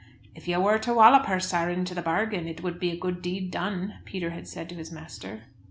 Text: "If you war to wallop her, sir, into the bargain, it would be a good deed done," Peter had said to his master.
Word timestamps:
"If 0.33 0.47
you 0.47 0.59
war 0.59 0.79
to 0.79 0.95
wallop 0.95 1.27
her, 1.27 1.39
sir, 1.39 1.69
into 1.69 1.93
the 1.93 2.01
bargain, 2.01 2.47
it 2.47 2.63
would 2.63 2.79
be 2.79 2.89
a 2.89 2.97
good 2.97 3.21
deed 3.21 3.51
done," 3.51 3.99
Peter 4.03 4.31
had 4.31 4.47
said 4.47 4.67
to 4.69 4.75
his 4.75 4.91
master. 4.91 5.43